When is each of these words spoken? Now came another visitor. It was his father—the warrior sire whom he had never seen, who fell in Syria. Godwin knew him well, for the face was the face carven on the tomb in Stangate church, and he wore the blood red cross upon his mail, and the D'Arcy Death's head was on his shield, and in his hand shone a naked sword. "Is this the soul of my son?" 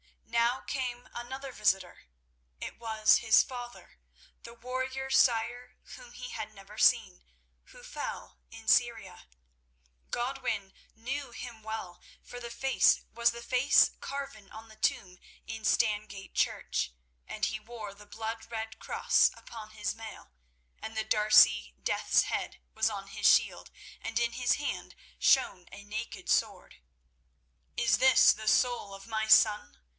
Now 0.25 0.61
came 0.61 1.07
another 1.13 1.51
visitor. 1.51 2.05
It 2.59 2.79
was 2.79 3.17
his 3.17 3.43
father—the 3.43 4.53
warrior 4.55 5.09
sire 5.11 5.75
whom 5.95 6.13
he 6.13 6.29
had 6.29 6.55
never 6.55 6.77
seen, 6.77 7.23
who 7.65 7.83
fell 7.83 8.39
in 8.49 8.67
Syria. 8.67 9.27
Godwin 10.09 10.73
knew 10.95 11.31
him 11.31 11.61
well, 11.61 12.01
for 12.23 12.39
the 12.39 12.49
face 12.49 13.01
was 13.13 13.31
the 13.31 13.43
face 13.43 13.91
carven 13.99 14.49
on 14.51 14.69
the 14.69 14.75
tomb 14.77 15.19
in 15.45 15.63
Stangate 15.63 16.33
church, 16.33 16.93
and 17.27 17.45
he 17.45 17.59
wore 17.59 17.93
the 17.93 18.07
blood 18.07 18.49
red 18.49 18.79
cross 18.79 19.29
upon 19.35 19.71
his 19.71 19.93
mail, 19.93 20.31
and 20.81 20.97
the 20.97 21.03
D'Arcy 21.03 21.75
Death's 21.83 22.23
head 22.23 22.59
was 22.73 22.89
on 22.89 23.09
his 23.09 23.27
shield, 23.29 23.69
and 23.99 24.17
in 24.17 24.31
his 24.31 24.53
hand 24.53 24.95
shone 25.19 25.67
a 25.71 25.83
naked 25.83 26.27
sword. 26.27 26.77
"Is 27.77 27.99
this 27.99 28.33
the 28.33 28.47
soul 28.47 28.95
of 28.95 29.05
my 29.05 29.27
son?" 29.27 29.77